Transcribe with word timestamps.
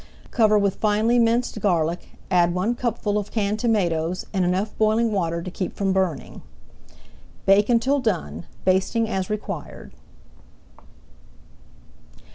Cover 0.31 0.57
with 0.57 0.77
finely 0.77 1.19
minced 1.19 1.59
garlic, 1.61 2.17
add 2.31 2.55
one 2.55 2.73
cupful 2.73 3.19
of 3.19 3.29
canned 3.29 3.59
tomatoes 3.59 4.25
and 4.33 4.43
enough 4.43 4.75
boiling 4.79 5.11
water 5.11 5.43
to 5.43 5.51
keep 5.51 5.75
from 5.75 5.93
burning. 5.93 6.41
Bake 7.45 7.69
until 7.69 7.99
done, 7.99 8.47
basting 8.65 9.07
as 9.07 9.29
required. 9.29 9.93